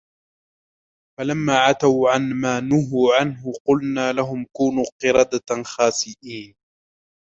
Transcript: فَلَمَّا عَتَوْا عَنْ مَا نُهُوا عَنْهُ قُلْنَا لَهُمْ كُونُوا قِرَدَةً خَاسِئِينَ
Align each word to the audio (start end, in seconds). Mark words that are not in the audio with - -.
فَلَمَّا 1.19 1.57
عَتَوْا 1.59 2.09
عَنْ 2.11 2.21
مَا 2.33 2.59
نُهُوا 2.59 3.15
عَنْهُ 3.19 3.51
قُلْنَا 3.65 4.11
لَهُمْ 4.13 4.45
كُونُوا 4.53 4.85
قِرَدَةً 5.01 5.63
خَاسِئِينَ 5.65 6.55